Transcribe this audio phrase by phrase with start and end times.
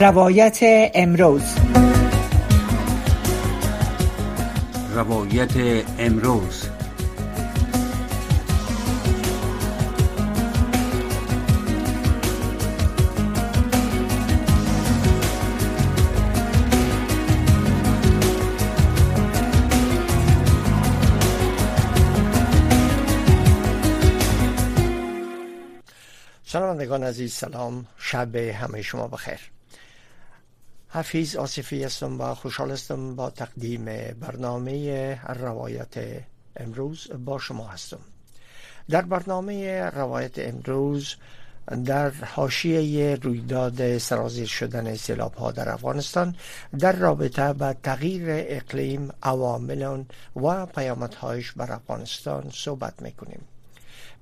[0.00, 0.58] روایت
[0.94, 1.42] امروز.
[4.94, 6.68] روایت امروز.
[26.44, 27.86] شنوندگان عزیز سلام.
[27.98, 29.38] شب همه شما بخیر.
[30.94, 33.84] حفیظ آصفی هستم و خوشحال هستم با تقدیم
[34.20, 35.94] برنامه روایت
[36.56, 37.98] امروز با شما هستم.
[38.90, 41.14] در برنامه روایت امروز
[41.84, 46.36] در حاشیه رویداد سرازیر شدن سیلاب ها در افغانستان
[46.78, 50.04] در رابطه با تغییر اقلیم عوامل
[50.36, 53.40] و پیامدهایش بر افغانستان صحبت می‌کنیم.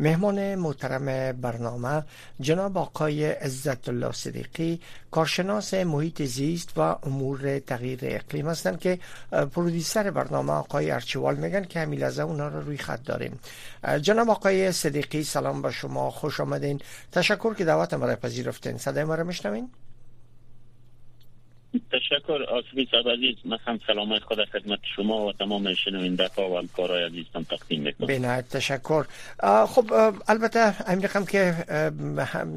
[0.01, 2.03] مهمان محترم برنامه
[2.41, 8.99] جناب آقای عزت الله صدیقی کارشناس محیط زیست و امور تغییر اقلیم هستند که
[9.31, 13.41] پرودیسر برنامه آقای ارچوال میگن که همین لحظه اونا رو روی خط داریم.
[14.03, 16.81] جناب آقای صدیقی سلام با شما خوش آمدین.
[17.13, 18.79] تشکر که دعوت را پذیرفتین.
[18.79, 19.71] صدای ما را میشنوین؟
[21.93, 23.37] تشکر آسفی صاحب عزیز.
[23.45, 28.07] من هم سلام خدا خدمت شما و تمام شنونده ها و همکارای عزیزم تقدیم می‌کنم.
[28.07, 29.05] بینایت تشکر.
[29.67, 29.93] خب
[30.29, 31.53] البته امریکم که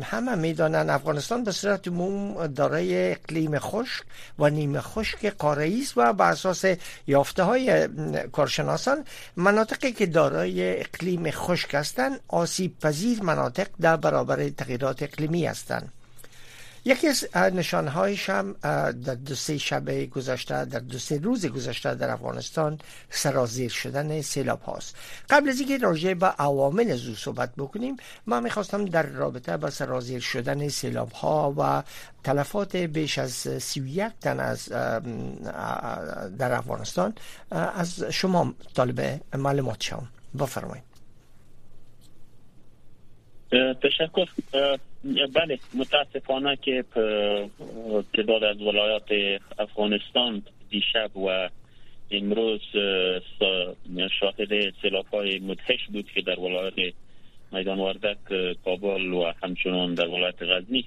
[0.03, 4.03] همه می‌دانن افغانستان به صورت عموم دارای اقلیم خشک
[4.39, 6.65] و نیمه خشک قاره است و بر اساس
[7.07, 7.87] یافته های
[8.31, 15.93] کارشناسان مناطقی که دارای اقلیم خشک هستند آسیب پذیر مناطق در برابر تغییرات اقلیمی هستند
[16.85, 18.55] یکی از نشانهایش هم
[18.91, 24.61] در دو سه شب گذشته در دو سه روز گذشته در افغانستان سرازیر شدن سیلاب
[24.61, 24.95] هاست.
[25.29, 27.97] قبل از اینکه راجع به عوامل از صحبت بکنیم
[28.27, 31.83] ما می‌خواستم در رابطه با سرازیر شدن سیلاب ها و
[32.23, 33.31] تلفات بیش از
[33.63, 34.69] سی و یک تن از
[36.37, 37.13] در افغانستان
[37.51, 40.07] از شما طالب معلومات شما
[40.39, 40.83] بفرمایید.
[43.83, 44.27] تشکر.
[45.33, 46.83] بله متاسفانه که
[48.13, 51.49] تعداد از ولایات افغانستان دیشب و
[52.11, 52.61] امروز
[54.19, 56.93] شاهد سلاف های مدهش بود که در ولایت
[57.51, 58.17] میدان وردک
[58.65, 60.85] کابل و همچنان در ولایت غزنی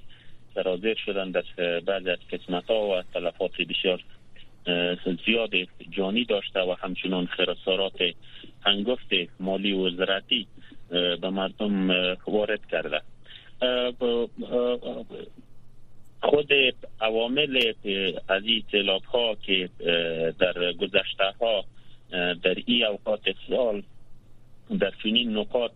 [0.55, 1.33] سرازیر شدند.
[1.33, 4.03] در بعض از قسمت ها و تلفات بسیار
[5.25, 5.49] زیاد
[5.89, 8.01] جانی داشته و همچنان خراسارات
[8.65, 9.09] هنگفت
[9.39, 10.47] مالی و زراعتی
[11.21, 11.89] به مردم
[12.27, 13.01] وارد کرده.
[16.21, 16.51] خود
[17.01, 17.73] عوامل
[18.29, 18.63] از این
[19.13, 19.69] ها که
[20.39, 21.63] در گذشته ها
[22.43, 23.83] در این اوقات سال
[24.79, 25.71] در چنین نقاط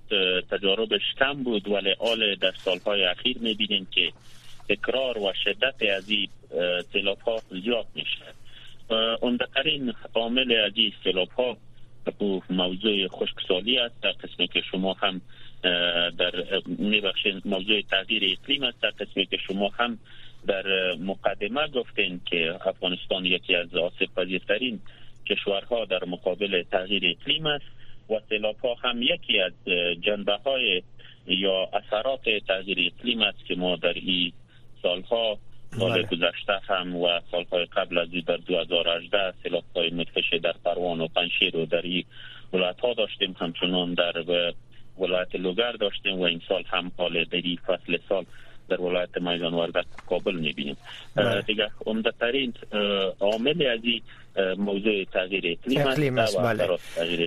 [0.51, 4.11] تجاربش کم بود ولی آل در سالهای اخیر می‌بینیم که
[4.69, 6.29] تکرار و شدت از این
[6.79, 8.25] اطلاف ها زیاد میشه
[9.23, 11.57] اندترین عامل از این اطلاف ها
[12.49, 15.21] موضوع خشکسالی است در قسمی که شما هم
[16.17, 16.31] در
[16.65, 19.99] میبخشین موضوع تغییر اقلیم است در قسمی که شما هم
[20.47, 20.63] در
[20.99, 24.79] مقدمه گفتین که افغانستان یکی از آسیب پذیرترین
[25.29, 27.65] کشورها در مقابل تغییر اقلیم است
[28.09, 29.53] و سیلاب ها هم یکی از
[30.01, 30.81] جنبه های
[31.27, 34.31] یا اثرات تغییر اقلیم است که ما در این
[34.81, 35.37] سالها
[35.79, 36.03] سال بله.
[36.03, 41.57] گذشته هم و سالهای قبل از در 2018 سیلاب های مدفش در پروان و پنشیر
[41.57, 42.03] و در این
[42.53, 44.23] ولایت ها داشتیم همچنان در
[44.99, 48.25] ولایت لوگر داشتیم و این سال هم حال در فصل سال
[48.69, 50.77] در ولایت میدان وردک کابل می‌بینیم.
[51.15, 51.41] بله.
[51.41, 52.53] دیگه عمدترین
[53.19, 54.01] عامل از این
[54.57, 56.37] موضوع تغییر اقلیم است.
[56.37, 56.77] بله.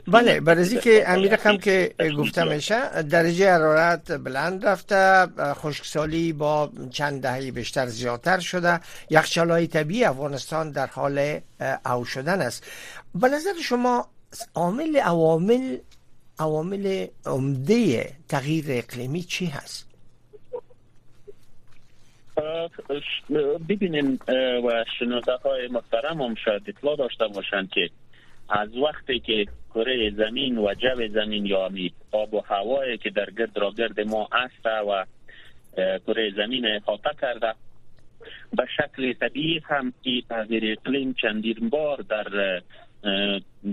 [0.06, 7.22] بله برای که امیر هم که گفته میشه درجه حرارت بلند رفته خشکسالی با چند
[7.22, 8.81] دهه بیشتر زیادتر شده.
[9.10, 11.41] یخچال های طبیعی افغانستان در حال
[11.87, 12.66] او شدن است.
[13.15, 14.09] به نظر شما
[14.54, 15.77] عامل عوامل
[16.39, 19.87] عوامل عمده تغییر اقلیمی چی هست؟
[23.69, 24.19] ببینیم
[24.65, 27.91] و شنونده های محترم هم شاید اطلاع داشته باشند که
[28.49, 31.71] از وقتی که کره زمین و جو زمین یا
[32.13, 35.05] آب و هوایی که در گرد را گرد ما است و
[36.07, 37.55] کره زمین احاطه کرده
[38.53, 42.63] به شکل طبیعی هم این تغییر اقلیم چندین بار در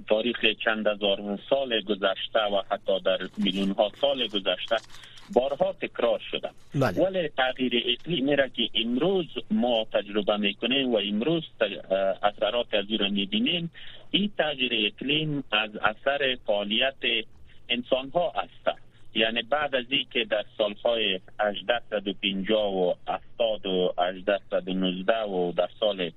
[0.09, 4.75] تاریخ چند هزار سال گذشته و حتی در میلیون ها سال گذشته
[5.33, 7.01] بارها تکرار شده بله.
[7.01, 11.43] ولی تغییر اقلیمی را که امروز ما تجربه می‌کنیم و امروز
[12.23, 13.71] اثرات از را می‌بینیم
[14.11, 16.95] این تغییر اقلیم از اثر فعالیت
[17.69, 18.79] انسان ها است
[19.15, 26.11] یعنی بعد از که در سالهای 1850 و 70 و 1819 و در سال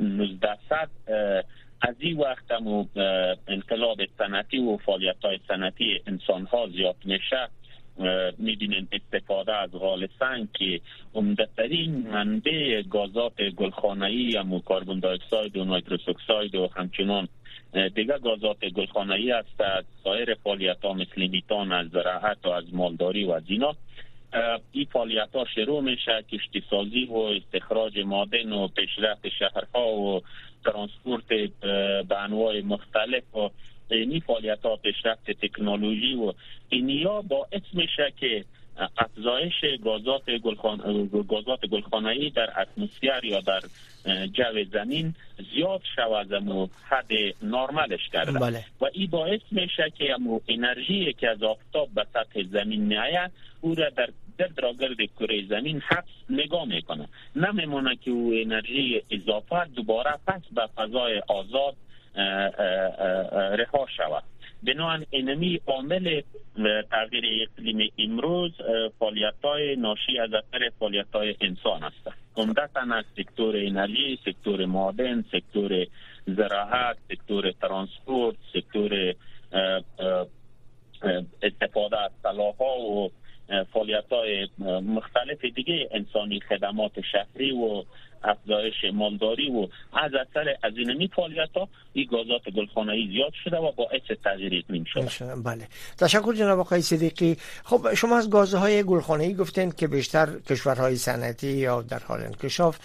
[0.00, 0.88] 1900
[1.82, 2.88] از این وقت هم
[3.48, 7.48] انقلاب صنعتی و فعالیت های صنعتی انسان ها زیاد میشه
[8.38, 10.80] می‌بینین استفاده از زغال سنگ که
[11.14, 17.28] عمدترین منبع گازات گلخانه‌ای هم carbon dioxide و nitrous oxide و همچنان
[17.94, 19.62] دیگه گازات گلخانه‌ای است
[20.04, 23.74] سایر فعالیت ها مثل میتان از زراعت و از مالداری و از اینا
[24.72, 30.21] این فعالیت ها شروع میشه کشتی سازی و استخراج مادن و پیشرفت شهرها و
[32.52, 33.50] انواع مختلف و
[33.90, 36.32] این فعالیت ها پیشرفت تکنولوژی و
[36.68, 38.44] اینیا باعث میشه که
[38.98, 39.54] افزایش
[39.84, 41.08] گازات گلخان...
[41.28, 43.60] گازات گلخانه‌ای در اتمسفر یا در
[44.26, 45.14] جو زمین
[45.54, 47.10] زیاد شود و حد
[47.42, 48.64] نرمالش کرده بله.
[48.80, 53.74] و این باعث میشه که امو انرژی که از آفتاب به سطح زمین میآید او
[53.74, 54.08] را در
[54.58, 61.22] گرد کره زمین حبس نگاه می‌کنه نمیمونه که او انرژی اضافه دوباره پس به فضای
[61.28, 61.76] آزاد
[62.14, 64.22] رها شود.
[64.62, 66.20] بنابراین اینمی عامل
[66.90, 68.52] تغییر اقلیم امروز
[68.98, 72.08] فعالیت های ناشی از اثر فعالیت های انسان است.
[72.36, 75.86] عمدتا از سکتور انرژی سکتور معدن سکتور
[76.26, 79.14] زراعت سکتور ترانسپورت سکتور
[81.42, 82.10] استفاده از
[82.60, 83.10] ها و
[83.72, 84.48] فعالیت های
[84.80, 87.84] مختلف دیگه انسانی خدمات شهری و
[88.24, 93.72] افزایش مالداری و از اثر از اینمی فعالیت ها این گازات گلخانه‌ای زیاد شده و
[93.72, 95.34] باعث تغییر اقلیم شده.
[95.34, 95.68] بله.
[95.98, 97.36] تشکر جناب آقای صدیقی.
[97.64, 102.78] خب شما از گازهای گلخانه‌ای گفتین که بیشتر کشورهای صنعتی یا در حال انکشاف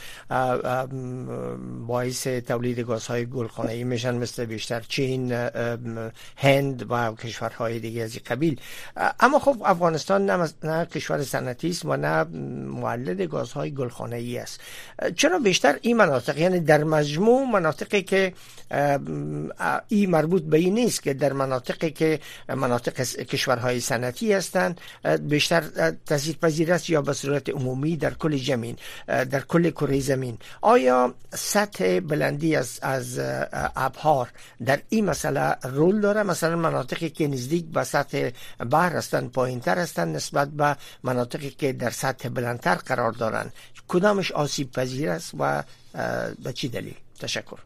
[1.87, 5.31] باعث تولید گازهای گلخانه‌ای میشن مثل بیشتر چین
[6.37, 8.59] هند و کشورهای دیگه از قبیل.
[9.19, 12.23] اما خب افغانستان نه, نه کشور صنعتی است و نه
[12.63, 14.63] مولد گازهای گلخانه‌ای است.
[15.27, 18.33] چرا بیشتر این مناطق؟ یعنی در مجموع مناطقی که
[19.87, 22.19] این مربوط به این نیست که در مناطقی که
[22.49, 22.93] مناطق
[23.23, 24.81] کشورهای صنعتی هستند
[25.21, 25.63] بیشتر
[26.05, 28.75] تاثیر پذیر است یا به صورت عمومی در کل زمین
[29.07, 30.37] در کل کره زمین.
[30.61, 33.19] آیا سطح بلندی از از
[33.75, 34.29] ابهار
[34.65, 38.29] در این مسئله رول داره؟ مثلا مناطقی که نزدیک به سطح
[38.71, 43.53] بحر هستند پایین تر هستند نسبت به مناطقی که در سطح بلندتر قرار دارند.
[43.87, 45.63] کدامش آسیب پذیر است و
[46.43, 47.59] به چی دلیل؟ تشکر.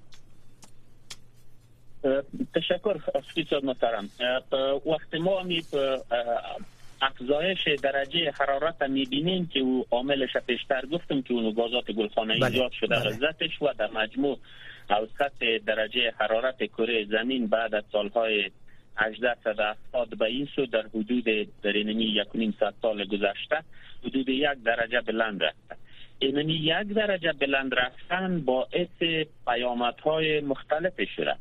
[2.56, 4.09] تشکر استاد محترم.
[4.86, 5.63] وقتی ما می
[7.01, 12.50] افزایش درجه حرارت می‌بینیم که او عاملش پیشتر گفتم که اون گازات گلخانه‌ای بله.
[12.50, 12.95] زیاد شده.
[12.95, 13.50] بله.
[13.62, 14.39] و در مجموع
[14.89, 18.51] اوسط درجه حرارت کره زمین بعد از سالهای
[18.98, 21.24] 1870 به این سو در حدود
[21.63, 22.27] در اینمی یک
[22.81, 23.63] سال گذشته
[24.03, 25.81] حدود یک درجه بلند رفته.
[26.22, 29.04] اینمی یک درجه بلند رفتن باعث
[29.48, 31.36] پیامدهای مختلف شده.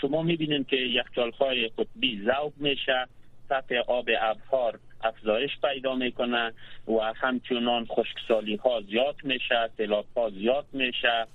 [0.00, 3.06] شما می‌بینید که یخچالهای قطبی ذوب میشه
[3.48, 6.52] سطح آب ابهار افزایش پیدا می‌کنه
[6.88, 11.26] و همچنان خشکسالی ها زیاد میشه سیلاب ها زیاد میشه.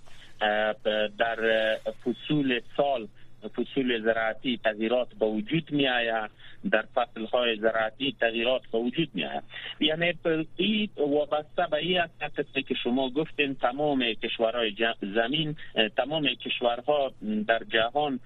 [1.18, 3.08] در فصول سال
[3.56, 6.32] فصول زراعتی تغییرات به وجود می آید
[6.72, 9.44] در فصل های زراعتی تغییرات به وجود می آید
[9.80, 10.14] یعنی
[10.56, 14.76] این وابسته به این است که شما گفتین تمام کشورهای
[15.16, 15.56] زمین
[15.98, 17.12] تمام کشورها
[17.48, 18.20] در جهان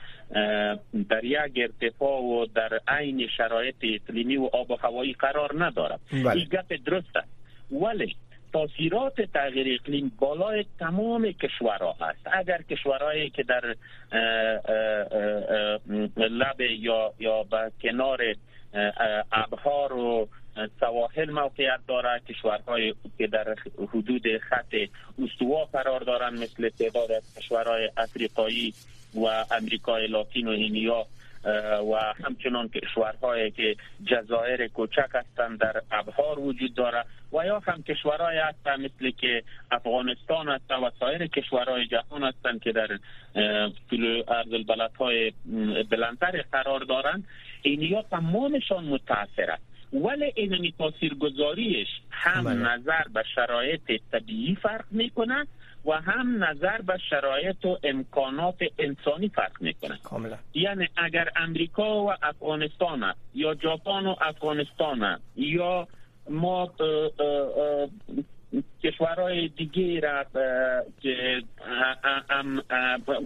[1.09, 5.99] در یک ارتفاع و در عین شرایط اقلیمی و آب و هوایی قرار ندارد.
[6.11, 6.31] بله.
[6.31, 7.23] این گپ درسته
[7.71, 8.15] ولی
[8.53, 13.75] تاثیرات تغییر اقلیم بالای تمام کشورها هست اگر کشورهایی که در
[16.17, 18.35] لب یا یا به کنار
[19.31, 20.27] ابهار و
[20.79, 23.55] سواحل موقعیت داره کشورهای که در
[23.93, 24.75] حدود خط
[25.23, 28.73] استوا قرار دارند مثل تعداد از کشورهای افریقایی
[29.15, 31.05] و امریکای لاتین و اینیا
[31.91, 38.37] و همچنان کشورهایی که جزایر کوچک هستند در ابهار وجود داره و یا هم کشورهای
[38.37, 42.87] هستند مثل که افغانستان هست و سایر کشورهای جهان هستند که در
[43.91, 45.33] کلو ارض البلدهای
[45.89, 47.27] بلندتر قرار دارند
[47.61, 50.73] اینیا تمامشان متاثر است ولی اینمی
[51.19, 52.53] گذاریش هم بله.
[52.53, 55.47] نظر به شرایط طبیعی فرق می‌کنه
[55.85, 59.97] و هم نظر به شرایط و امکانات انسانی فرق می‌کنه.
[60.03, 60.37] کاملا.
[60.53, 65.87] یعنی اگر امریکا و افغانستان یا ژاپن و افغانستان یا
[66.29, 66.71] ما
[68.83, 70.25] کشورهای دیگه را
[71.01, 71.43] که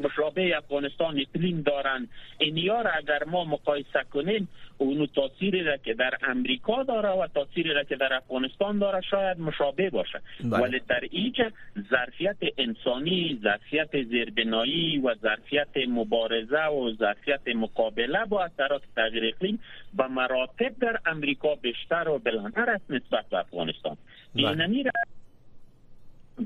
[0.03, 2.07] مشابه افغانستان اقلیم دارن
[2.37, 7.73] اینیا را اگر ما مقایسه کنیم اونو تاثیری را که در امریکا داره و تاثیری
[7.73, 10.63] را که در افغانستان داره شاید مشابه باشه بله.
[10.63, 11.51] ولی در اینجا
[11.89, 19.59] ظرفیت انسانی ظرفیت زیربنایی و ظرفیت مبارزه و ظرفیت مقابله با اثرات تغییر اقلیم
[19.93, 23.97] به مراتب در امریکا بیشتر و بلندتر است نسبت به افغانستان
[24.35, 24.47] بله.
[24.47, 24.83] اینمی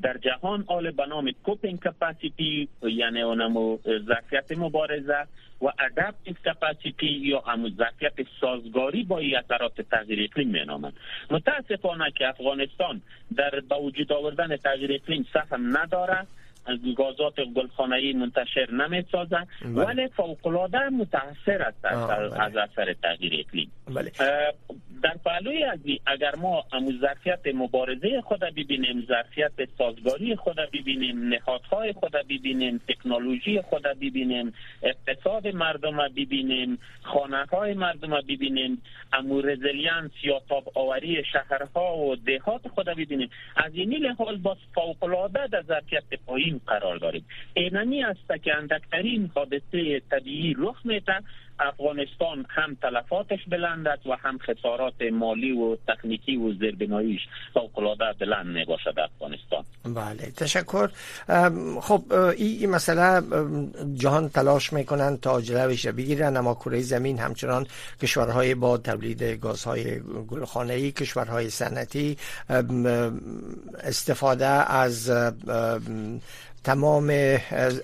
[0.02, 3.78] در جهان آل به نام کوپینگ کپاسیتی یعنی اونمو
[4.08, 5.28] ظرفیت مبارزه
[5.62, 10.94] و ادپتیو کپاسیتی یا هم ظرفیت سازگاری با اثرات تغییر اقلیم مینامند
[11.32, 13.02] متاسفانه که افغانستان
[13.36, 16.28] در با وجود آوردن تغییر اقلیم سهم نداره
[16.98, 19.86] گازات گلخانه‌ای منتشر نمی‌سازن بله.
[19.86, 20.48] ولی فوق
[20.92, 22.42] متاثر است بله.
[22.42, 24.12] از اثر تغییر اقلیم بله.
[25.04, 26.64] در پهلوی از اگر ما
[27.02, 35.48] ظرفیت مبارزه خود ببینیم ظرفیت سازگاری خود ببینیم نهادهای خود ببینیم تکنولوژی خود ببینیم اقتصاد
[35.48, 38.82] مردم ببینیم خانه های مردم ببینیم
[39.14, 45.04] امو resilience یا تاب آوری شهرها و دهات خود ببینیم از این لحاظ باز فوق
[45.04, 47.26] العاده در ظرفیت پایین قرار داریم.
[47.54, 51.14] اینمی است که اندکترین حادثه طبیعی رخ میده
[51.60, 57.22] افغانستان هم تلفاتش بلند است و هم خسارات مالی و تکنیکی و زیربناییش
[57.54, 59.64] فوق‌العاده بلند می باشد افغانستان.
[59.84, 60.90] بله تشکر.
[61.82, 63.22] خب این مسئله
[63.94, 67.68] جهان تلاش می‌کنن تا جلوش بگیرن اما کره زمین همچنان
[68.02, 72.18] کشورهای با تولید گازهای گلخانه‌ای کشورهای صنعتی
[73.84, 75.12] استفاده از
[76.64, 77.38] تمام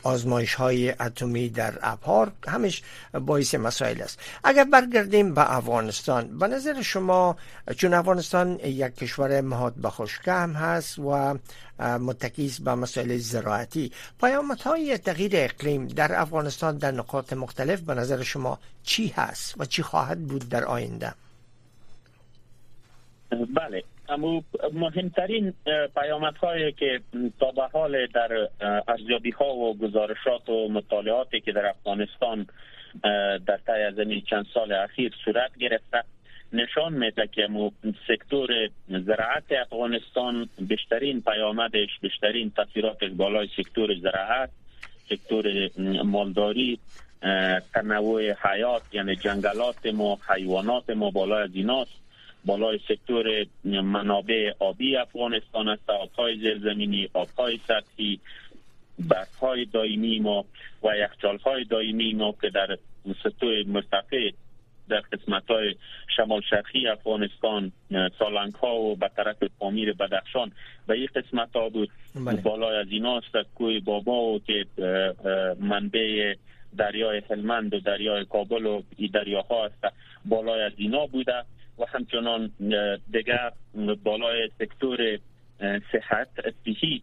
[0.03, 4.19] آزمایش های اتمی در ابهار همش باعث مسائل است.
[4.43, 7.37] اگر برگردیم به افغانستان به نظر شما
[7.77, 9.91] چون افغانستان یک کشور مهاد به
[10.25, 11.37] هم هست و
[11.79, 13.91] متکیز به مسائل زراعتی
[14.65, 19.83] های تغییر اقلیم در افغانستان در نقاط مختلف به نظر شما چی هست و چی
[19.83, 21.13] خواهد بود در آینده؟
[23.29, 23.83] بله.
[24.09, 24.43] اما
[24.73, 25.53] مهمترین
[26.41, 26.99] هایی که
[27.39, 28.49] تا به حال در
[28.87, 32.47] ارزیابی ها و گزارشات و مطالعاتی که در افغانستان
[33.47, 33.95] در طی از
[34.29, 36.03] چند سال اخیر صورت گرفته
[36.53, 37.47] نشان میده که
[38.07, 38.49] سکتور
[38.89, 44.49] زراعت افغانستان بیشترین پیامدش بیشترین تاثیراتش بالای سکتور زراعت
[45.09, 45.69] سکتور
[46.03, 46.79] مالداری
[47.73, 52.04] تنوع حیات یعنی جنگلات ما حیوانات ما بالای از ایناست.
[52.45, 55.89] بالای سکتور منابع آبی افغانستان است.
[55.89, 58.19] آبهای زیرزمینی آبهای سطحی
[58.99, 60.45] برفهای دائمی ما
[60.83, 62.77] و یخچالهای دائمی ما که در
[63.23, 64.31] سطوح مرتفع
[64.89, 65.75] در قسمت های
[66.17, 67.71] شمال شرقی افغانستان
[68.19, 70.51] سالنگ ها و به طرف پامیر بدخشان
[70.87, 71.89] به این قسمت ها بود.
[72.15, 72.41] بله.
[72.41, 74.65] بالای از اینا است کوی بابا و که
[75.59, 76.35] منبع
[76.77, 78.81] دریای هلمند و دریای کابل و
[79.13, 79.95] دریاها است.
[80.25, 81.43] بالای از اینا بوده.
[81.79, 82.51] و همچنان
[83.11, 83.51] دیگر
[84.03, 85.19] بالای سکتور
[85.91, 86.27] صحت
[86.65, 87.01] صحی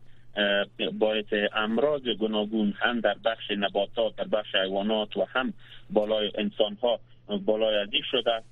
[0.92, 5.52] باعث امراض گوناگون هم در بخش نباتات در بخش حیوانات و هم
[5.90, 7.00] بالای انسان ها
[7.46, 8.42] بالای ازی شده.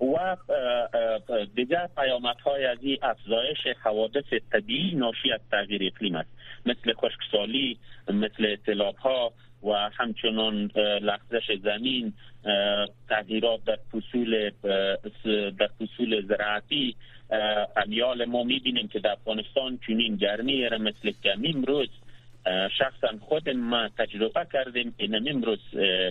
[0.00, 0.36] و
[1.54, 6.30] دیگر پیامت های از این افزایش حوادث طبیعی ناشی از تغییر اقلیم است.
[6.66, 10.70] مثل خشکسالی مثل اطلاف ها و همچنان
[11.02, 12.12] لغزش زمین
[13.08, 14.50] تغییرات در فصول
[15.58, 16.96] در فصول زراعتی
[17.76, 21.88] امیال ما می‌بینیم که در افغانستان چنین گرمی را مثل که امروز
[22.78, 25.58] شخصا خود ما تجربه کردیم این امروز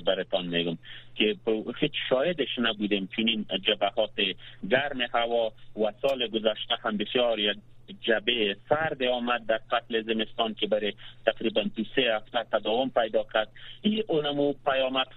[0.05, 0.77] براتان میگم
[1.15, 1.35] که
[1.79, 4.11] هیچ شاهدش نبودیم چنین جبهات
[4.69, 7.39] گرم هوا و سال گذشته هم بسیار
[8.01, 10.93] جبه سرد آمد در فصل زمستان که برای
[11.25, 13.47] تقریبا دو سه هفته تداوم پیدا کرد.
[13.81, 14.53] این اونمو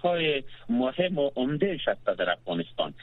[0.03, 2.93] های مهم و عمده شد در افغانستان.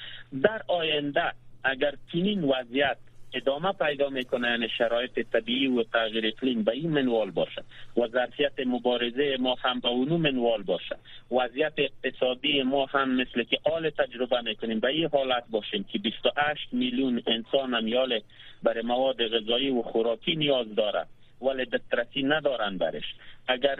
[0.42, 1.32] در آینده
[1.64, 2.96] اگر چنین وضعیت
[3.34, 6.62] ادامه پیدا می‌کنه یعنی شرایط طبیعی و تغییر اقلیم.
[6.62, 7.62] به این منوال باشه.
[7.96, 10.96] و ظرفیت مبارزه ما هم به اونو منوال باشه.
[11.30, 14.80] وضعیت اقتصادی ما هم مثل که آل تجربه می‌کنیم.
[14.80, 18.20] به این حالت باشیم که 28 میلیون انسان امیال
[18.62, 21.06] برای مواد غذایی و خوراکی نیاز داره
[21.42, 23.14] ولی دسترسی ندارن برش.
[23.48, 23.76] اگر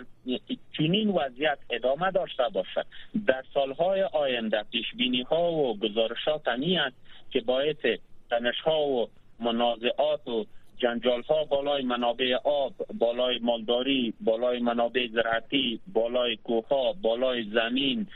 [0.79, 2.87] چنین وضعیت ادامه داشته باشد
[3.27, 6.97] در سالهای آینده پیش بینی ها و گزارشات است
[7.31, 7.87] که باعث
[8.31, 9.09] تنش ها و
[9.45, 10.45] منازعات و
[10.83, 18.07] جنجال ها بالای منابع آب بالای مالداری بالای منابع زراعتی بالای کوه بالای زمین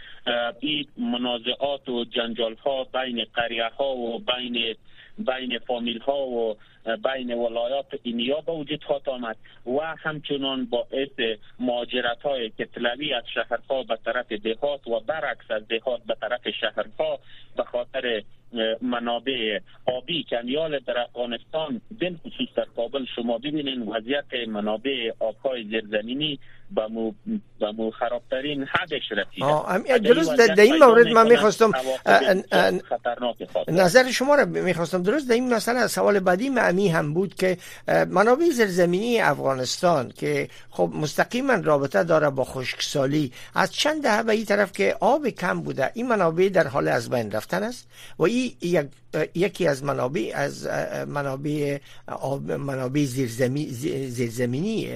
[0.61, 4.77] این منازعات و جنجال ها بین قریه ها و بین
[5.19, 6.57] بین فامیل ها و
[6.87, 13.83] بین ولایات اینیا به وجود خواهد آمد و همچنان باعث ماجرت های کتلوی از شهرها
[13.83, 17.19] به طرف دهات و برعکس از دهات به طرف شهرها
[17.57, 18.23] به خاطر
[18.83, 21.81] منابع آبی کنیال در افغانستان
[22.25, 26.39] خصوص در کابل شما ببینید وضعیت منابع آبهای زیرزمینی
[26.71, 27.13] به مو,
[27.77, 29.99] مو خرابترین حدش رسیده.
[29.99, 31.73] درست در این مورد من می‌خواستم
[33.69, 37.59] نظر شما را می‌خواستم درست در این مسئله سوال بعدی معمی هم بود که
[38.09, 44.45] منابع زیرزمینی افغانستان که خب مستقیما رابطه داره با خشکسالی از چند دهه به این
[44.45, 48.53] طرف که آب کم بوده این منابع در حال از بین رفتن است و این
[48.61, 48.87] یک
[49.35, 50.67] یکی از منابع از
[51.07, 51.79] منابع
[52.59, 53.05] منابع
[54.09, 54.89] زیرزمینی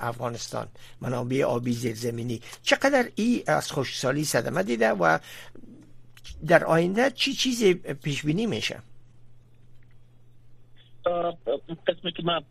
[0.00, 0.66] افغانستان.
[1.00, 5.18] منابع آبی زیرزمینی چقدر ای از خشکسالی صدمه دیده و
[6.46, 8.76] در آینده چی چیزی پیش بینی میشه
[11.86, 12.42] قسمی که ما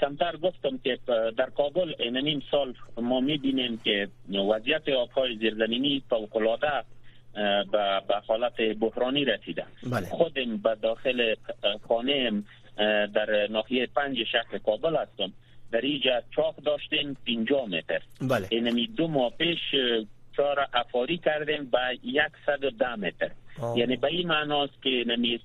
[0.00, 0.98] کمتر گفتم که
[1.36, 4.08] در کابل این سال ما می‌بینیم که
[4.50, 6.84] وضعیت آبهای زیرزمینی فوقلاده
[8.06, 9.64] به حالت بحرانی رسیده.
[9.90, 10.06] بله.
[10.06, 11.34] خودم به داخل
[11.88, 12.42] خانه
[13.14, 15.32] در ناحیه پنج شهر کابل هستم.
[15.72, 18.02] در اینجا چاق داشتیم 50 متر.
[18.20, 18.46] بله.
[18.50, 19.58] اینمی دو ماه پیش
[20.36, 21.78] چهار افاری کردیم به
[22.46, 23.30] 110 متر.
[23.62, 23.78] آه.
[23.78, 25.40] یعنی به این معناست که نمی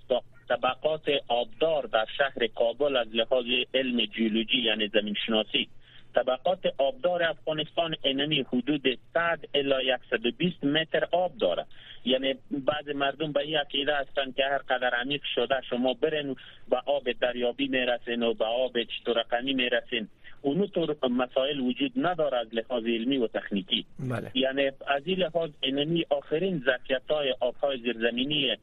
[0.49, 5.67] طبقات آبدار در شهر کابل از لحاظ علم جیولوژی یعنی زمین شناسی
[6.15, 11.65] طبقات آبدار افغانستان اینمی حدود 100 الی 120 متر آب داره.
[12.05, 16.35] یعنی بعض مردم به این عقیده هستند که هر قدر عمیق شده شما برین
[16.69, 20.07] به آب دریابی می‌رسین و به آب چطور می‌رسین.
[20.47, 23.85] اونطور مسائل وجود نداره از لحاظ علمی و تکنیکی.
[23.99, 24.31] بله.
[24.33, 28.57] یعنی از این لحاظ اینمی آخرین ظرفیت های آبهای زیرزمینی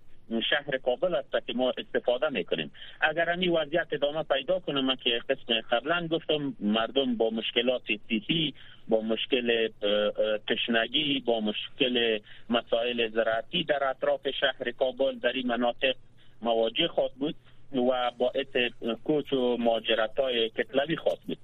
[0.51, 2.71] شهر کابل است که ما استفاده می‌کنیم.
[3.01, 8.55] اگر این وضعیت ادامه پیدا کنه من که قسم قبلا گفتم مردم با مشکلات سیسی
[8.89, 9.69] با مشکل
[10.49, 12.19] تشنگی با مشکل
[12.51, 15.95] مسائل زراعتی در اطراف شهر کابل در این مناطق
[16.43, 17.35] مواجه خواهد بود.
[17.73, 18.73] و باعث
[19.05, 21.39] کوچ و ماجرت های کتلوی خواهد بود.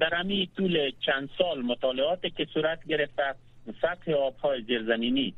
[0.00, 3.34] در امی طول چند سال مطالعاتی که صورت گرفته
[3.82, 5.34] سطح آبهای زیرزمینی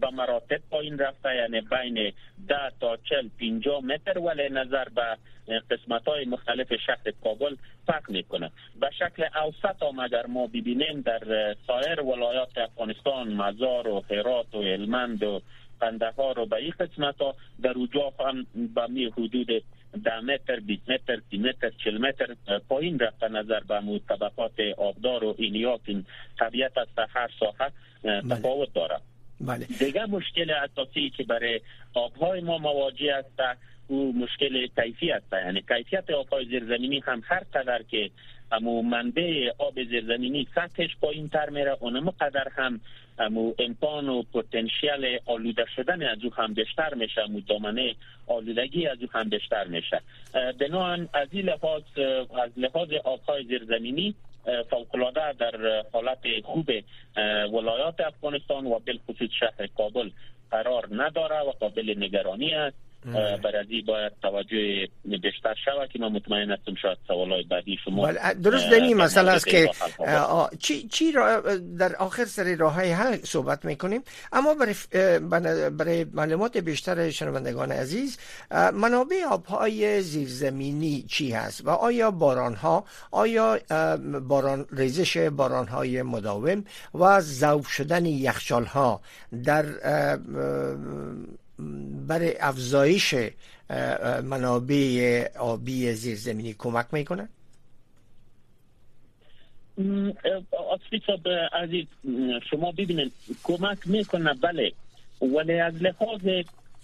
[0.00, 2.12] به مراتب پایین رفته یعنی بین
[2.48, 5.16] 10 تا 40 50 متر ولی نظر به
[5.70, 7.56] قسمت های مختلف شهر کابل
[7.86, 8.50] فرق می‌کنه.
[8.80, 14.62] به شکل اوسط هم اگر ما ببینیم در سایر ولایات افغانستان مزار و هرات و
[14.62, 15.40] هلمند و
[15.80, 19.64] قندهار و به این قسمت ها در اوجا هم به می حدود
[20.04, 22.34] ده متر 20 متر 30 متر 40 متر
[22.68, 26.04] پایین رفته نظر به طبقات آبدار و اینیات این
[26.38, 27.72] طبیعت است هر ساحه
[28.30, 29.00] تفاوت داره
[29.40, 29.66] بله.
[29.78, 31.60] دیگه مشکل اساسی که برای
[31.94, 35.32] آبهای ما مواجه است او مشکل کیفی است.
[35.32, 38.10] یعنی کیفیت آبهای زیرزمینی هم هر قدر که
[38.52, 42.80] امو منبع آب زیرزمینی سطحش پایین تر میره اونم قدر هم
[43.18, 47.94] امو امکان و پتانسیل آلوده شدن از او هم بیشتر میشه امو دامنه
[48.26, 50.00] آلودگی از او هم بیشتر میشه.
[50.60, 51.82] بنابراین از این لحاظ
[52.42, 54.14] از لحاظ آبهای زیرزمینی
[54.70, 56.70] فوقلاده در حالت خوب
[57.52, 60.10] ولایات افغانستان و بالخصوص شهر کابل
[60.50, 62.87] قرار نداره و قابل نگرانی است.
[63.44, 68.94] برای باید توجه بیشتر شود که من مطمئن هستم شاید سوالای بعدی شما درست دنی
[68.94, 69.70] مسئله است که
[70.58, 71.40] چی, چی را
[71.78, 74.02] در آخر سر راه های حل صحبت می‌کنیم.
[74.32, 74.74] اما برای,
[75.70, 78.18] برای معلومات بیشتر شنوندگان عزیز
[78.50, 83.58] منابع آبهای زیرزمینی چی هست و آیا باران ها آیا
[84.28, 89.00] باران ریزش باران های مداوم و ذوب شدن یخچال ها
[89.44, 89.64] در
[92.06, 93.14] برای افزایش
[94.24, 97.28] منابع آبی زیرزمینی کمک می‌کنه؟
[101.06, 101.86] صاحب عزیز
[102.50, 104.72] شما ببینید کمک می‌کنه بله
[105.20, 106.20] ولی از لحاظ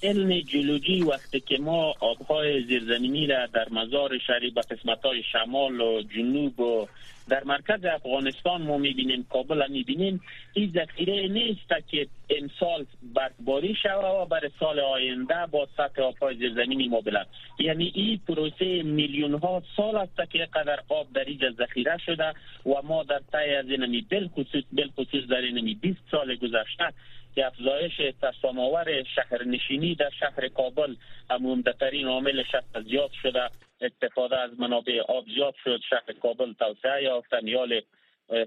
[0.02, 5.80] علم جیولوژی وقتی که ما آبهای زیرزمینی را در مزار شهری به قسمت های شمال
[5.80, 6.87] و جنوب و
[7.28, 10.20] در مرکز افغانستان ما می‌بینیم کابل هم می‌بینیم.
[10.52, 16.88] این ذخیره نیست که امسال برکباری شوه و برای سال آینده با سطح آبهای زیرزمینی
[16.88, 17.26] ما بلند.
[17.59, 22.33] یعنی این پروسه میلیون ها سال است که قدر آب در اینجا ذخیره شده
[22.66, 26.92] و ما در تای از اینمی بالخصوص بالخصوص در اینمی 20 سال گذشته
[27.35, 27.92] که افزایش
[28.23, 30.94] تساماور شهرنشینی در شهر کابل
[31.31, 33.51] عمومدترین عامل شهر زیاد شده.
[33.81, 35.81] استفاده از منابع آب زیاد شد.
[35.90, 37.81] شهر کابل توسعه یافت نیال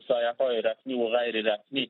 [0.08, 1.90] سایه های رسمی و غیر رسمی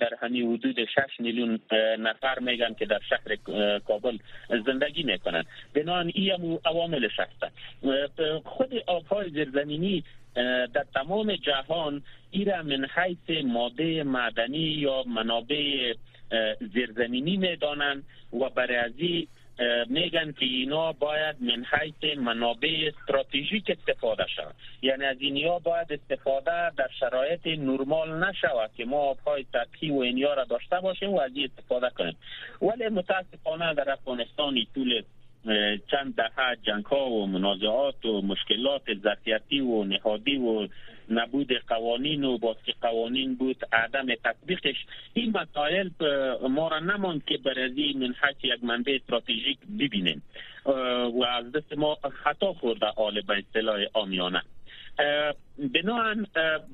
[0.00, 1.60] در همین حدود 6 میلیون
[1.98, 3.36] نفر میگن که در شهر
[3.78, 4.18] کابل
[4.66, 5.44] زندگی می‌کنن.
[5.74, 7.52] بنان این عوامل هستند
[8.44, 10.04] خود آبهای زیرزمینی
[10.74, 15.94] در تمام جهان ایرا من حیث ماده معدنی یا منابع
[16.72, 19.28] زیرزمینی می‌دانند و برای ازی
[19.88, 26.70] میگن که اینا باید من حیث منابع استراتژیک استفاده شود یعنی از اینیا باید استفاده
[26.70, 31.30] در شرایط نرمال نشود که ما آبهای سطحی و اینیا را داشته باشیم و از
[31.34, 32.16] این استفاده کنیم.
[32.62, 35.02] ولی متاسفانه در افغانستان طول
[35.90, 40.68] چند دهه جنگ ها و منازعات و مشکلات ذاتیتی و نهادی و
[41.10, 44.86] نبود قوانین و باز که قوانین بود عدم تطبیقش.
[45.14, 45.88] این مسائل
[46.48, 50.22] ما را نمان که برازی من حیث یک منبع استراتژیک ببینیم.
[51.14, 54.42] و از دست ما خطا خورده آل به اصطلاح آمیانه.
[55.58, 56.26] بناهن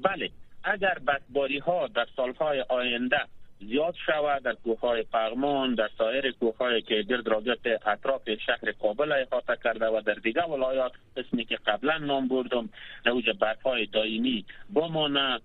[0.03, 0.31] بله
[0.64, 3.21] اگر بدباری ها در سالهای آینده
[3.68, 9.57] زیاد شود در کوههای پغمان در سایر کوههایی که گرد راگت اطراف شهر کابل احاطه
[9.64, 12.68] کرده و در دیگر ولایات قسمی که قبلا نام بردم
[13.07, 14.44] اوج برفهای دائمی
[14.75, 15.40] بمانه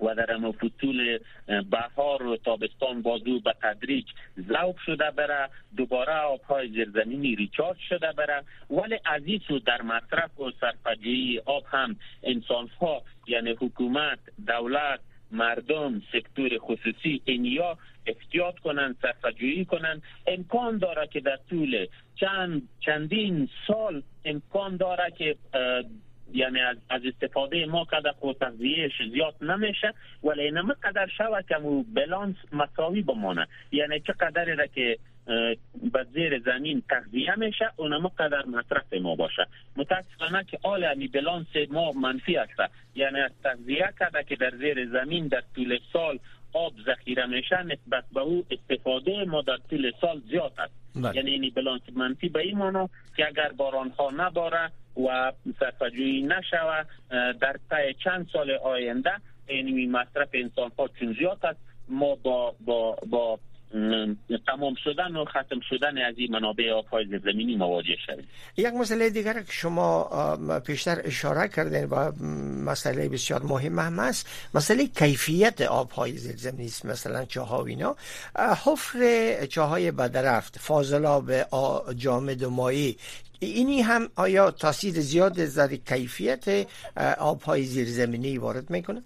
[0.00, 1.18] و در فصول
[1.70, 4.06] بهار و تابستان بازو به تدریج
[4.48, 8.42] ذوب شده بره دوباره آبهای زیرزمینی ریچارج شده بره.
[8.70, 9.22] ولی از
[9.66, 15.00] در مصرف و سرفجی آب هم انسان ها یعنی حکومت دولت
[15.32, 20.02] مردم سکتور خصوصی اینیا احتیاط کنند صرفه‌جویی کنند.
[20.26, 25.36] امکان داره که در طول چند چندین سال امکان داره که
[26.32, 31.56] یعنی از, از استفاده ما قدر خود تغذیهش زیاد نمیشه ولی اینما قدر شود که
[31.56, 33.46] مو بلانس مساوی بمانه.
[33.72, 34.98] یعنی چه قدری که
[35.92, 39.46] به زیر زمین تغذیه میشه اونم قدر مصرف ما باشه.
[39.76, 42.72] متاسفانه که آل امی بلانس ما منفی است.
[42.94, 46.18] یعنی از تغذیه کرده که در زیر زمین در طول سال
[46.52, 50.72] آب ذخیره میشه نسبت به او استفاده ما در طول سال زیاد است.
[50.96, 51.16] بله.
[51.16, 54.70] یعنی این بلانس منفی به این مانا که اگر باران ها نباره
[55.06, 56.82] و صرفجویی نشوه
[57.40, 59.12] در طی چند سال آینده
[59.46, 63.38] این مصرف انسان ها چون زیاد است ما با با با
[64.46, 69.32] تمام شدن و ختم شدن از این منابع آبهای زمینی مواجه شدیم یک مسئله دیگر
[69.32, 72.12] که شما پیشتر اشاره کردین و
[72.64, 77.96] مسئله بسیار مهم هم است مسئله کیفیت آبهای زیرزمینی است مثلا چاه و اینا
[78.36, 81.32] حفر چاهای بدرفت فاضلاب
[81.96, 82.96] جامد و مایی
[83.40, 86.66] اینی هم آیا تاثیر زیاد در کیفیت
[87.18, 89.02] آبهای زیرزمینی وارد می‌کنه؟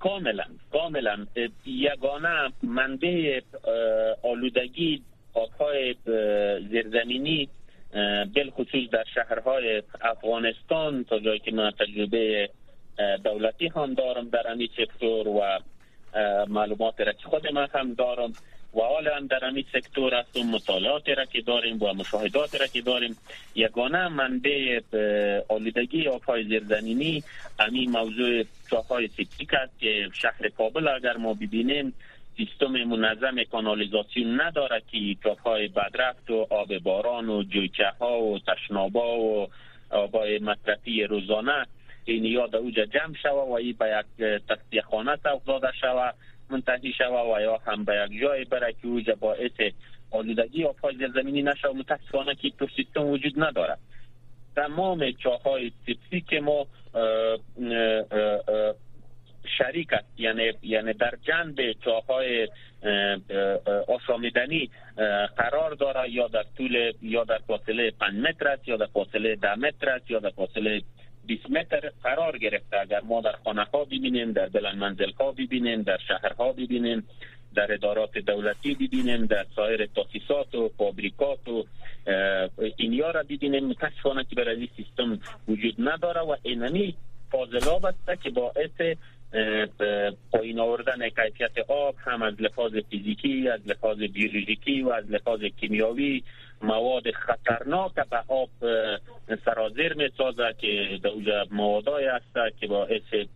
[0.00, 1.26] کاملا کاملا.
[1.66, 3.40] یگانه منبع
[4.22, 5.02] آلودگی
[5.34, 5.94] آبهای
[6.70, 7.48] زیرزمینی
[8.34, 12.48] بالخصوص در شهرهای افغانستان تا جایی که من تجربه
[13.24, 15.58] دولتی هم دارم در امی سکتور و
[16.48, 18.32] معلومات را که خود من هم دارم.
[18.74, 22.66] و حالا هم در امی سکتور است و مطالعات را که داریم و مشاهدات را
[22.66, 23.16] که داریم
[23.54, 24.80] یگانه منبع
[25.48, 27.22] آلودگی آبهای زیرزمینی
[27.58, 31.94] امی موضوع چاهای سیپتیک است که شهر کابل اگر ما ببینیم
[32.36, 39.18] سیستم منظم کانالیزاسیون نداره که چاهای بدرفت و آب باران و جویچه ها و تشنابا
[39.18, 39.48] و
[39.90, 41.66] آبای مصرفی روزانه
[42.04, 46.10] این یاد اوجا جمع شوه و ای به یک تصدیه خانه داده شوه.
[46.52, 49.60] منتهی شوه و یا هم به یک جای بره که اوجا باعث
[50.10, 53.76] آلودگی یا پای زمینی نشوه متاسفانه که تو سیستم وجود نداره
[54.56, 56.66] تمام چاهای سیپسی که ما
[59.58, 62.48] شریک است یعنی یعنی در جنب چاهای
[63.88, 64.70] آشامیدنی
[65.36, 69.54] قرار داره یا در طول یا در فاصله 5 متر است یا در فاصله 10
[69.54, 70.82] متر است یا در فاصله
[71.36, 72.80] 20 متر قرار گرفته.
[72.80, 77.08] اگر ما در خانه ها ببینیم در بلند منزل ها ببینیم در شهرها ببینیم
[77.54, 81.64] در ادارات دولتی ببینیم در سایر تاسیسات و فابریکات و
[82.76, 86.94] اینیا را ببینیم متاسفانه که برای سیستم وجود نداره و اینمی
[87.30, 88.96] فاضلاب است که باعث
[90.32, 96.22] پایین آوردن کیفیت آب هم از لحاظ فیزیکی از لحاظ بیولوژیکی و از لحاظ کیمیاوی
[96.62, 98.50] مواد خطرناک به آب
[99.44, 103.26] سرازیر می سازه که در موادای است که باعث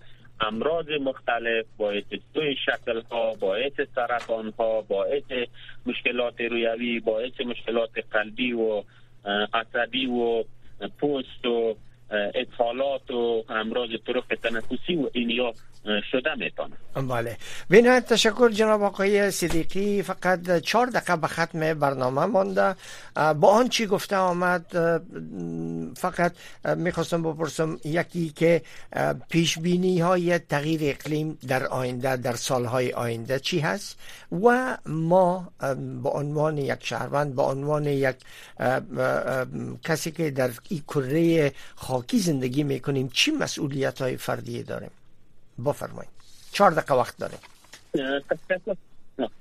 [0.40, 5.48] امراض مختلف باعث دوی شکل ها باعث سرطان ها باعث
[5.86, 8.82] مشکلات رویوی باعث مشکلات قلبی و
[9.54, 10.44] عصبی و
[11.00, 11.76] پوست و
[12.10, 15.52] اطفالات و امراض طرق تنفسی و اینیا
[16.10, 16.76] شده می‌تونه.
[17.08, 17.36] بله.
[17.70, 22.76] بینه تشکر جناب آقای صدیقی فقط چهار دقیقه به ختم برنامه مانده.
[23.14, 24.66] با آن چی گفته آمد
[25.96, 26.32] فقط
[26.76, 28.62] می‌خواستم بپرسم یکی که
[29.28, 33.98] پیش بینی های تغییر اقلیم در آینده در سالهای آینده چی هست؟
[34.32, 35.52] و ما
[36.02, 38.16] به عنوان یک شهروند به عنوان یک
[39.84, 41.52] کسی که در این کره
[41.96, 44.90] خاکی زندگی می‌کنیم چی مسئولیت های فردی داریم؟
[45.66, 46.10] بفرمایید.
[46.52, 47.38] چهار دقیقه وقت داریم.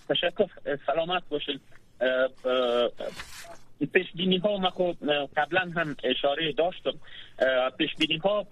[0.09, 0.49] تشکر.
[0.85, 1.61] سلامت باشید
[3.93, 4.97] پیش بینی ها ما خود
[5.37, 6.93] قبلا هم اشاره داشتم.
[7.77, 8.43] پیش بینی ها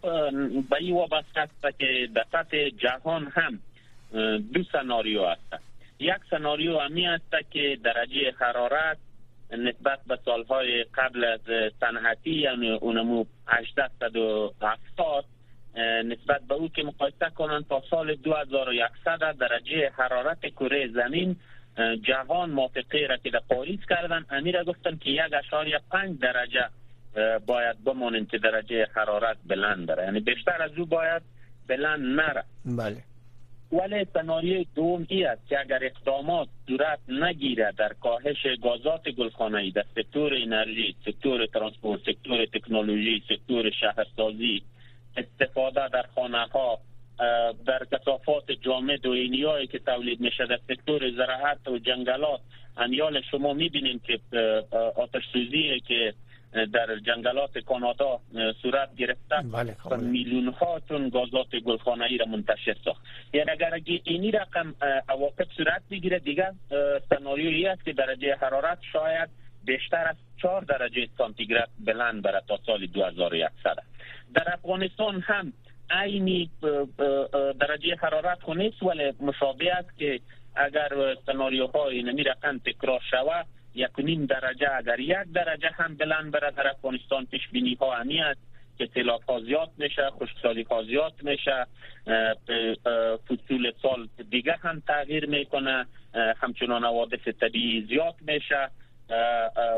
[0.70, 3.60] به این وابسته است که در سطح جهان هم
[4.54, 5.64] دو سناریو است
[6.00, 8.98] یک سناریو همی است که درجه حرارت
[9.58, 11.40] نسبت به سالهای قبل از
[11.80, 15.26] صنعتی یعنی اونمو 870
[16.06, 21.36] نسبت به او که مقایسه کنند تا سال 2100 درجه حرارت کره زمین
[22.02, 24.26] جهان موافقه را که در پاریس کردن.
[24.30, 26.70] امی ره گفتن که یک اعشاریه پنج درجه
[27.46, 31.22] باید بمانند که درجه حرارت بلند داره یعنی بیشتر از او باید
[31.68, 32.44] بلند نره.
[32.66, 32.98] بله.
[33.74, 39.86] ولی سناریوی دوم ای است که اگر اقدامات صورت نگیره در کاهش گازات گلخانه‌ای در
[39.96, 44.62] سکتور انرژی، سکتور ترانسپورت، سکتور تکنولوژی، سکتور شهرسازی،
[45.18, 46.80] استفاده در خانه ها
[47.66, 52.40] در کثافات جامد و اینیایی که تولید میشه در سکتور زراعت و جنگلات
[52.78, 54.20] انیال شما می‌بینید که
[54.96, 56.14] آتش سوزی که
[56.54, 58.20] در جنگلات کانادا
[58.62, 63.02] صورت گرفته بله میلیون ها تن گازات گلخانه ای را منتشر ساخت.
[63.34, 64.76] یعنی اگر این رقم
[65.10, 66.52] عواقب صورت بگیره دیگه
[67.10, 69.30] سناریویی است که درجه حرارت شاید
[69.66, 73.76] بیشتر از 4 درجه سانتیگراد بلند بره تا سال 2100
[74.36, 75.54] در افغانستان هم
[75.90, 76.50] عینی
[77.60, 80.20] درجه حرارت خو نیست ولی مشابه است که
[80.56, 86.52] اگر سناریوهای نمی رقم تکرار شود یک نیم درجه اگر یک درجه هم بلند بره
[86.52, 88.42] در افغانستان پیش بینی ها همی است
[88.78, 91.68] که تلاف ها زیاد میشه خشکسالی ها زیاد میشه
[93.28, 95.86] فصول سال دیگه هم تغییر می‌کنه
[96.42, 98.70] همچنان حوادث طبیعی زیاد میشه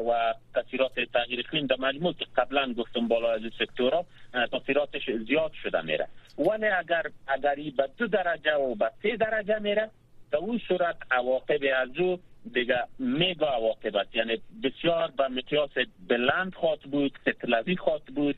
[0.09, 4.05] و تاثیرات تغییر اقلیم در مجموع که قبلا گفتم بالا از سکتورها
[4.51, 6.07] تاثیراتش زیاد شده میره.
[6.37, 9.89] ولی اگر اگر به دو درجه و به سه درجه میره
[10.31, 12.19] در اون صورت عواقب از او
[12.53, 15.69] دیگه میگا عواقب است یعنی بسیار به مقیاس
[16.07, 18.35] بلند خواهد بود ستلوی خواهد بود.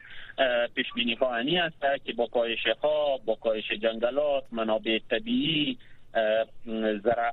[0.75, 5.77] پیش بینی ها است که با کاهش ها با کاهش جنگلات منابع طبیعی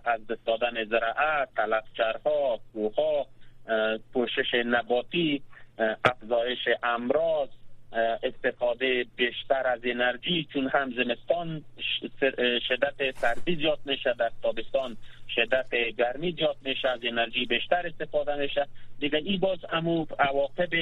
[0.05, 3.27] از دادن زراعت تلفچرها کوها
[4.13, 5.43] پوشش نباتی
[6.05, 7.49] افزایش امراض
[8.23, 11.65] استفاده بیشتر از انرژی چون هم زمستان
[12.69, 14.97] شدت سردی زیاد میشه در تابستان
[15.35, 18.67] شدت گرمی زیاد میشه از انرژی بیشتر استفاده میشه.
[19.01, 20.75] دیگه این باز امو عواقب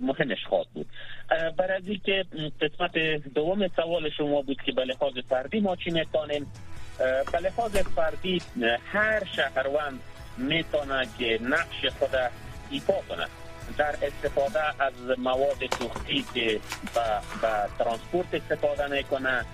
[0.00, 0.86] مهمش خواهد بود.
[1.56, 2.24] برای که
[2.60, 2.98] قسمت
[3.34, 6.46] دوم سوال شما بود که به لحاظ فردی ما چی می‌تونیم
[7.32, 8.42] به لحاظ فردی
[8.92, 10.00] هر شهروند
[10.38, 12.10] می‌تونه که نقش خود
[12.70, 13.26] ایفا کنه
[13.76, 16.60] در استفاده از مواد سوختی که
[16.94, 19.44] به ترانسپورت استفاده می‌کنه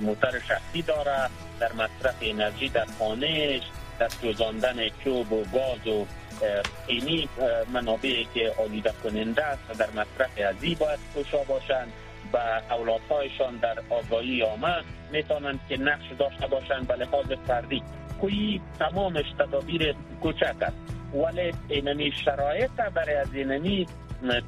[0.00, 1.28] موتر شخصی داره
[1.60, 3.62] در مصرف انرژی در خانهش
[3.98, 6.06] در سوزاندن چوب و گاز و
[6.86, 7.28] اینی
[7.72, 11.92] منابعی که آلوده کننده است در مصرف ازی باید کوشا باشند
[12.32, 16.86] و اولادهایشان در آگاهی آمد می‌تونند که نقش داشته باشند.
[16.86, 17.82] به لحاظ فردی
[18.20, 20.76] کوی تمامش تدابیر کوچک است.
[21.14, 23.86] ولی اینمی شرایط برای از اینمی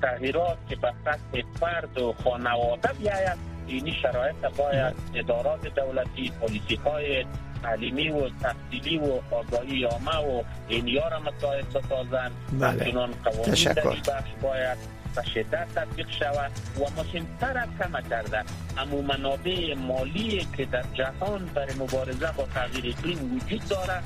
[0.02, 3.54] تغییرات که به سطح فرد و خانواده بیاید.
[3.66, 7.24] اینی شرایط باید ادارات دولتی پلیسی های
[7.62, 12.92] تعلیمی و تحصیلی و آگاهی آمه و اینیا را مساعد بسازن بله.
[13.24, 13.72] قوانین
[14.08, 14.78] بخش باید
[15.16, 18.44] به شدت تطبیق شود و مهمتر از کم کرده
[18.78, 24.00] امو منابع مالی که در جهان برای مبارزه با تغییر اقلیم وجود داره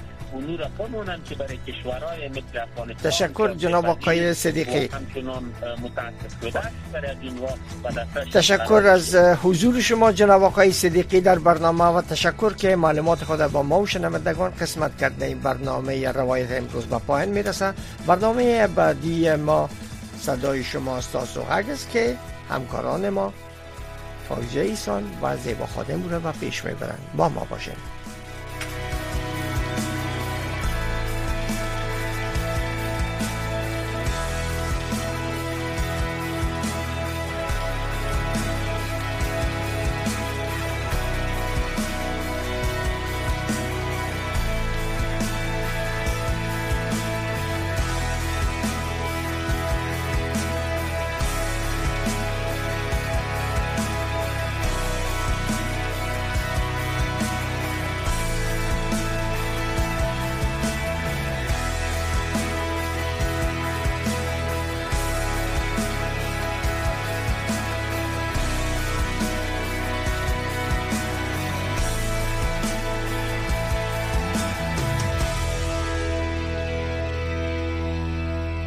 [0.79, 4.89] بمونن که برای کشورهای مثل افغانستان تشکر جناب آقای صدیقی.
[8.33, 13.63] تشکر از حضور شما جناب آقای صدیقی در برنامه و تشکر که معلومات خود با
[13.63, 17.75] ما و شنوندگان قسمت کرده این برنامه روایت امروز به پایان می‌رسه.
[18.07, 19.69] برنامه بعدی ما
[20.21, 22.17] صدای شما استاس و است که
[22.51, 23.33] همکاران ما
[24.29, 27.01] فایزه ایسان و زیبا خادم رو و پیش می‌برند.
[27.17, 27.98] با ما باشید